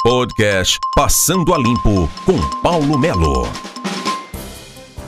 [0.00, 3.48] Podcast Passando a Limpo com Paulo Melo.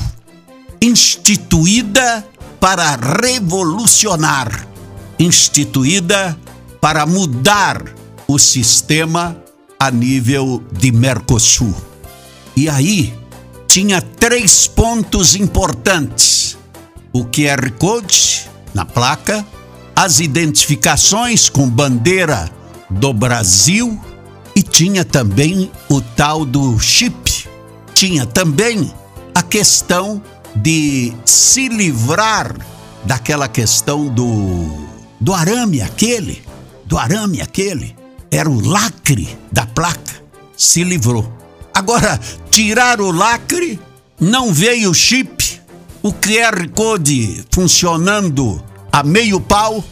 [0.81, 2.25] instituída
[2.63, 4.65] para revolucionar,
[5.19, 6.39] instituída
[6.79, 7.83] para mudar
[8.25, 9.35] o sistema
[9.77, 11.75] a nível de Mercosul.
[12.55, 13.13] E aí
[13.67, 16.57] tinha três pontos importantes:
[17.11, 19.45] o QR Code na placa,
[19.93, 22.49] as identificações com bandeira
[22.89, 23.99] do Brasil
[24.55, 27.45] e tinha também o tal do chip.
[27.93, 28.89] Tinha também
[29.35, 30.21] a questão
[30.55, 32.55] de se livrar
[33.03, 34.87] daquela questão do,
[35.19, 36.43] do arame aquele,
[36.85, 37.95] do arame aquele,
[38.31, 40.13] era o lacre da placa,
[40.55, 41.31] se livrou.
[41.73, 43.79] Agora, tirar o lacre,
[44.19, 45.61] não veio o chip,
[46.01, 49.83] o QR Code funcionando a meio pau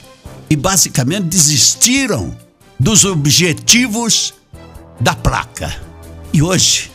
[0.49, 2.35] e basicamente desistiram
[2.79, 4.33] dos objetivos
[4.99, 5.73] da placa.
[6.33, 6.91] E hoje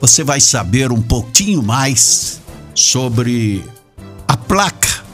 [0.00, 2.39] você vai saber um pouquinho mais
[2.80, 3.64] sobre
[4.26, 5.04] a placa.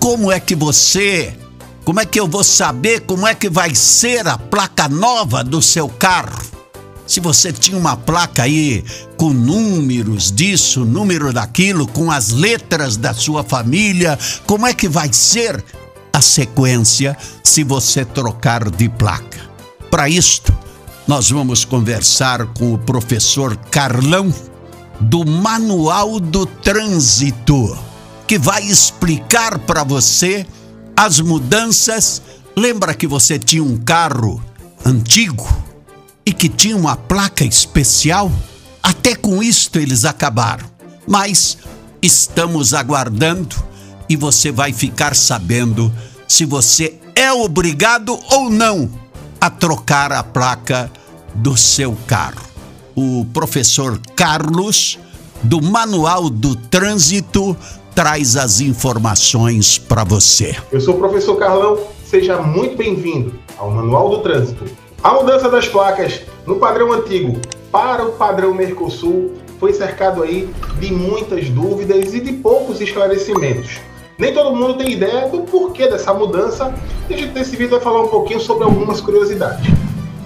[0.00, 1.36] Como é que você,
[1.84, 5.62] como é que eu vou saber como é que vai ser a placa nova do
[5.62, 6.42] seu carro?
[7.06, 8.84] Se você tinha uma placa aí
[9.16, 15.12] com números disso, número daquilo, com as letras da sua família, como é que vai
[15.12, 15.62] ser
[16.12, 19.40] a sequência se você trocar de placa?
[19.90, 20.52] Para isto,
[21.06, 24.32] nós vamos conversar com o professor Carlão
[25.02, 27.76] do Manual do Trânsito,
[28.26, 30.46] que vai explicar para você
[30.96, 32.22] as mudanças.
[32.56, 34.42] Lembra que você tinha um carro
[34.84, 35.48] antigo
[36.24, 38.30] e que tinha uma placa especial?
[38.82, 40.66] Até com isto eles acabaram.
[41.06, 41.58] Mas
[42.00, 43.56] estamos aguardando
[44.08, 45.92] e você vai ficar sabendo
[46.28, 48.88] se você é obrigado ou não
[49.40, 50.90] a trocar a placa
[51.34, 52.51] do seu carro
[52.94, 54.98] o professor Carlos,
[55.42, 57.56] do Manual do Trânsito,
[57.94, 60.56] traz as informações para você.
[60.70, 64.64] Eu sou o professor Carlão, seja muito bem-vindo ao Manual do Trânsito.
[65.02, 70.48] A mudança das placas no padrão antigo para o padrão Mercosul foi cercado aí
[70.78, 73.80] de muitas dúvidas e de poucos esclarecimentos.
[74.18, 76.74] Nem todo mundo tem ideia do porquê dessa mudança
[77.08, 79.66] e a gente nesse vídeo vai falar um pouquinho sobre algumas curiosidades.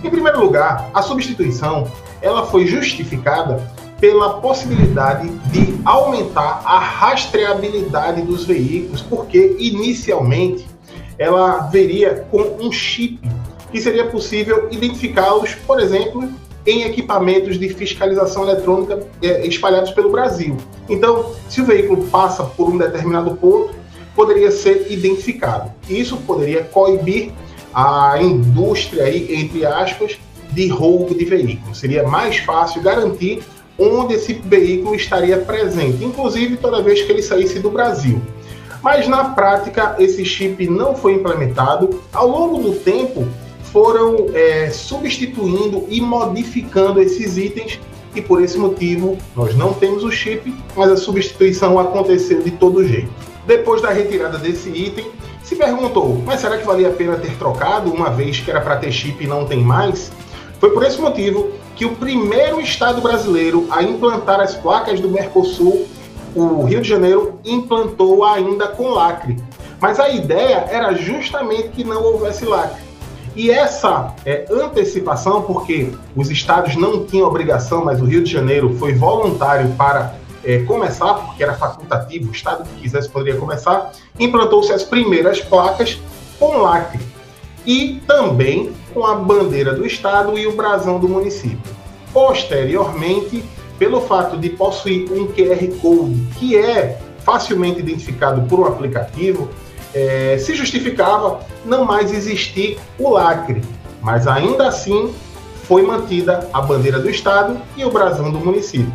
[0.06, 1.90] Em primeiro lugar, a substituição
[2.22, 3.60] ela foi justificada
[3.98, 10.64] pela possibilidade de aumentar a rastreabilidade dos veículos, porque inicialmente
[11.18, 13.18] ela veria com um chip
[13.72, 16.28] que seria possível identificá-los, por exemplo,
[16.64, 20.56] em equipamentos de fiscalização eletrônica é, espalhados pelo Brasil.
[20.88, 23.74] Então, se o veículo passa por um determinado ponto,
[24.14, 25.72] poderia ser identificado.
[25.88, 27.32] Isso poderia coibir
[27.78, 30.18] a indústria aí, entre aspas,
[30.50, 31.78] de roubo de veículos.
[31.78, 33.42] Seria mais fácil garantir
[33.78, 38.22] onde esse veículo estaria presente, inclusive toda vez que ele saísse do Brasil.
[38.82, 42.00] Mas na prática, esse chip não foi implementado.
[42.14, 43.28] Ao longo do tempo,
[43.64, 47.78] foram é, substituindo e modificando esses itens
[48.14, 52.86] e por esse motivo nós não temos o chip, mas a substituição aconteceu de todo
[52.88, 53.10] jeito.
[53.46, 55.04] Depois da retirada desse item,
[55.46, 58.78] se perguntou, mas será que valia a pena ter trocado uma vez que era para
[58.78, 60.10] ter chip e não tem mais?
[60.58, 65.86] Foi por esse motivo que o primeiro estado brasileiro a implantar as placas do Mercosul,
[66.34, 69.36] o Rio de Janeiro, implantou ainda com lacre.
[69.80, 72.82] Mas a ideia era justamente que não houvesse lacre.
[73.36, 78.76] E essa é, antecipação, porque os estados não tinham obrigação, mas o Rio de Janeiro
[78.80, 84.72] foi voluntário para é, começar, porque era facultativo, o estado que quisesse poderia começar, implantou-se
[84.72, 86.00] as primeiras placas
[86.38, 87.00] com lacre
[87.66, 91.58] e também com a bandeira do estado e o brasão do município.
[92.12, 93.44] Posteriormente,
[93.76, 99.50] pelo fato de possuir um QR Code que é facilmente identificado por um aplicativo,
[99.92, 103.62] é, se justificava não mais existir o lacre,
[104.00, 105.12] mas ainda assim
[105.64, 108.92] foi mantida a bandeira do estado e o brasão do município.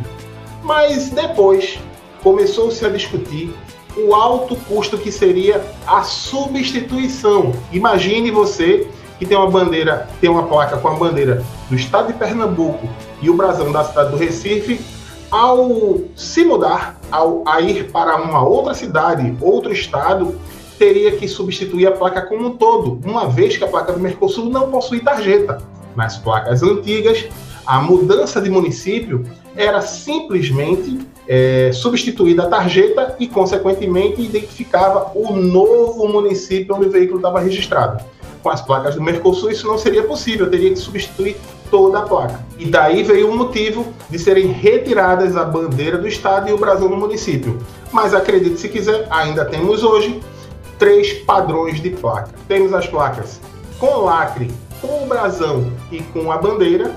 [0.62, 1.78] Mas depois
[2.22, 3.54] começou-se a discutir
[3.96, 7.52] o alto custo que seria a substituição.
[7.72, 8.88] Imagine você
[9.18, 12.88] que tem uma bandeira, tem uma placa com a bandeira do estado de Pernambuco
[13.20, 14.80] e o brasão da cidade do Recife,
[15.30, 20.38] ao se mudar, ao a ir para uma outra cidade, outro estado,
[20.78, 24.46] teria que substituir a placa como um todo, uma vez que a placa do Mercosul
[24.46, 25.62] não possui tarjeta.
[25.94, 27.26] Nas placas antigas,
[27.64, 29.24] a mudança de município
[29.56, 37.18] era simplesmente é, substituída a tarjeta e, consequentemente, identificava o novo município onde o veículo
[37.18, 38.02] estava registrado.
[38.42, 41.36] Com as placas do Mercosul, isso não seria possível, teria que substituir
[41.70, 42.44] toda a placa.
[42.58, 46.88] E daí veio o motivo de serem retiradas a bandeira do estado e o brasão
[46.88, 47.58] do município.
[47.92, 50.20] Mas acredite se quiser, ainda temos hoje
[50.78, 52.30] três padrões de placa.
[52.48, 53.40] Temos as placas
[53.78, 54.50] com lacre,
[54.80, 56.92] com o brasão e com a bandeira.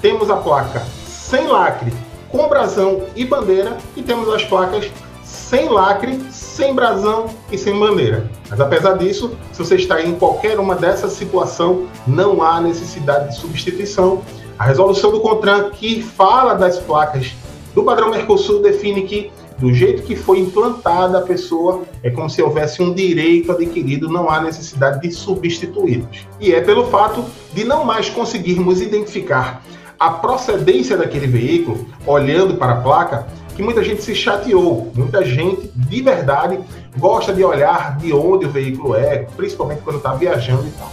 [0.00, 0.82] Temos a placa
[1.32, 1.90] sem lacre,
[2.28, 3.78] com brasão e bandeira.
[3.96, 4.90] E temos as placas
[5.24, 8.28] sem lacre, sem brasão e sem bandeira.
[8.50, 13.36] Mas apesar disso, se você está em qualquer uma dessas situações, não há necessidade de
[13.36, 14.20] substituição.
[14.58, 17.32] A resolução do CONTRAN que fala das placas
[17.74, 22.42] do padrão Mercosul define que do jeito que foi implantada a pessoa, é como se
[22.42, 26.26] houvesse um direito adquirido, não há necessidade de substituí-los.
[26.40, 27.24] E é pelo fato
[27.54, 29.62] de não mais conseguirmos identificar
[30.02, 34.90] a procedência daquele veículo, olhando para a placa, que muita gente se chateou.
[34.96, 36.58] Muita gente, de verdade,
[36.98, 40.90] gosta de olhar de onde o veículo é, principalmente quando está viajando e tal.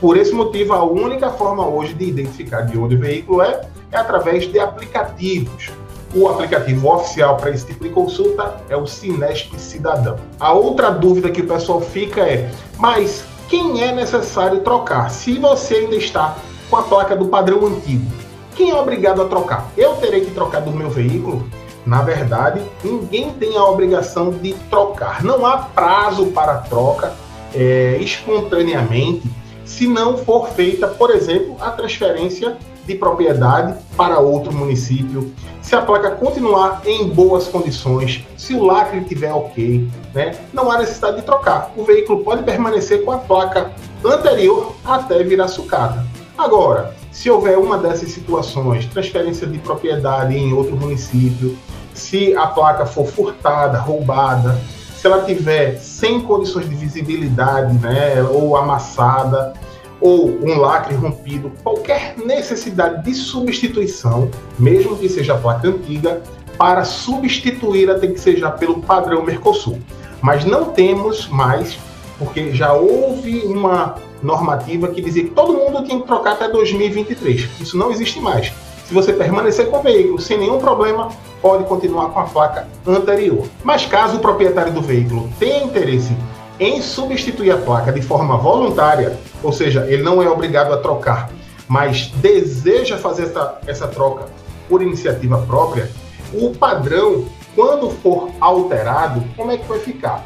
[0.00, 3.60] Por esse motivo, a única forma hoje de identificar de onde o veículo é
[3.92, 5.70] é através de aplicativos.
[6.12, 10.16] O aplicativo oficial para esse tipo de consulta é o Sinesp Cidadão.
[10.40, 15.08] A outra dúvida que o pessoal fica é: mas quem é necessário trocar?
[15.08, 16.36] Se você ainda está
[16.68, 18.10] com a placa do padrão antigo,
[18.60, 19.72] quem é obrigado a trocar?
[19.74, 21.48] Eu terei que trocar do meu veículo?
[21.86, 25.24] Na verdade, ninguém tem a obrigação de trocar.
[25.24, 27.14] Não há prazo para troca
[27.54, 29.22] é, espontaneamente
[29.64, 35.32] se não for feita, por exemplo, a transferência de propriedade para outro município,
[35.62, 40.76] se a placa continuar em boas condições, se o lacre estiver ok, né, não há
[40.76, 41.72] necessidade de trocar.
[41.76, 43.70] O veículo pode permanecer com a placa
[44.04, 46.04] anterior até virar sucata.
[46.36, 51.54] Agora, se houver uma dessas situações, transferência de propriedade em outro município,
[51.92, 54.58] se a placa for furtada, roubada,
[54.96, 59.52] se ela tiver sem condições de visibilidade, né, ou amassada,
[60.00, 66.22] ou um lacre rompido, qualquer necessidade de substituição, mesmo que seja a placa antiga,
[66.56, 69.78] para substituí-la tem que ser já pelo padrão Mercosul.
[70.22, 71.78] Mas não temos mais,
[72.18, 77.48] porque já houve uma normativa que dizia que todo mundo tinha que trocar até 2023.
[77.60, 78.52] Isso não existe mais.
[78.86, 83.46] Se você permanecer com o veículo sem nenhum problema, pode continuar com a placa anterior.
[83.62, 86.12] Mas caso o proprietário do veículo tenha interesse
[86.58, 91.30] em substituir a placa de forma voluntária, ou seja, ele não é obrigado a trocar,
[91.66, 94.26] mas deseja fazer essa, essa troca
[94.68, 95.90] por iniciativa própria,
[96.34, 97.24] o padrão,
[97.54, 100.24] quando for alterado, como é que vai ficar?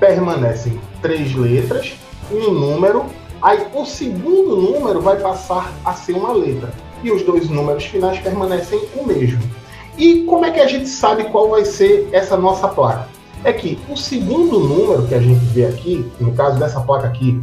[0.00, 1.94] Permanecem três letras,
[2.32, 3.04] um número,
[3.42, 8.18] aí o segundo número vai passar a ser uma letra, e os dois números finais
[8.18, 9.42] permanecem o mesmo.
[9.96, 13.18] E como é que a gente sabe qual vai ser essa nossa placa?
[13.44, 17.40] é que o segundo número que a gente vê aqui, no caso dessa placa aqui,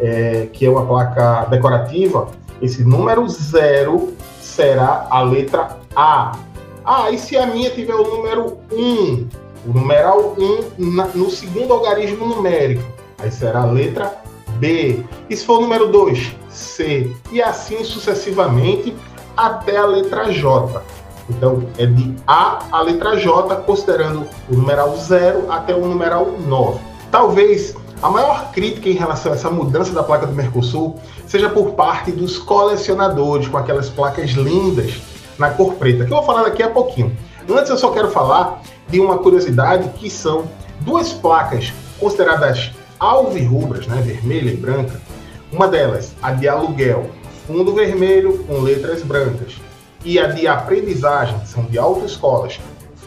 [0.00, 2.28] é, que é uma placa decorativa,
[2.62, 6.38] esse número zero será a letra A.
[6.84, 9.28] Ah, e se a minha tiver o número 1,
[9.66, 12.82] o numeral 1 na, no segundo algarismo numérico,
[13.18, 14.22] aí será a letra
[14.58, 15.04] B.
[15.28, 17.14] E se for o número 2, C.
[17.32, 18.94] E assim sucessivamente
[19.36, 20.82] até a letra J.
[21.28, 26.80] Então, é de A a letra J, considerando o numeral 0 até o numeral 9.
[27.10, 31.72] Talvez a maior crítica em relação a essa mudança da placa do Mercosul seja por
[31.72, 35.00] parte dos colecionadores, com aquelas placas lindas
[35.38, 37.16] na cor preta, que eu vou falar daqui a pouquinho.
[37.48, 40.44] Antes, eu só quero falar de uma curiosidade que são
[40.80, 42.70] duas placas consideradas
[43.04, 45.00] alvirrubras, né, vermelha e branca.
[45.52, 47.10] Uma delas, a de aluguel,
[47.46, 49.56] fundo vermelho com letras brancas
[50.04, 52.58] e a de aprendizagem, que são de autoescolas,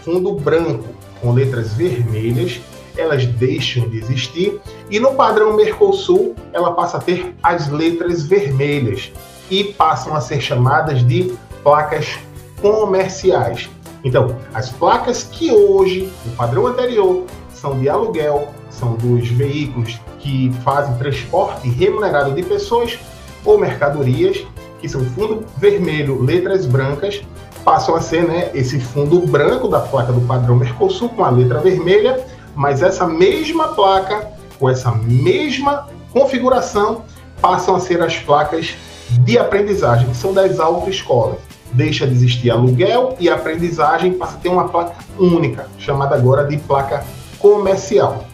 [0.03, 0.87] fundo branco
[1.21, 2.61] com letras vermelhas,
[2.95, 9.11] elas deixam de existir e no padrão Mercosul ela passa a ter as letras vermelhas
[9.49, 12.17] e passam a ser chamadas de placas
[12.61, 13.69] comerciais.
[14.03, 20.51] Então, as placas que hoje, no padrão anterior, são de aluguel, são dos veículos que
[20.63, 22.97] fazem transporte remunerado de pessoas
[23.43, 24.45] ou mercadorias,
[24.79, 27.21] que são fundo vermelho, letras brancas,
[27.63, 31.59] passam a ser né, esse fundo branco da placa do padrão Mercosul com a letra
[31.59, 37.03] vermelha, mas essa mesma placa, com essa mesma configuração,
[37.41, 38.75] passam a ser as placas
[39.09, 41.39] de aprendizagem, que são das autoescolas.
[41.73, 46.57] Deixa de existir aluguel e aprendizagem passa a ter uma placa única, chamada agora de
[46.57, 47.03] placa
[47.39, 48.25] comercial.